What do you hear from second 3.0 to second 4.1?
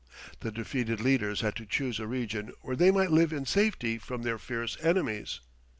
live in safety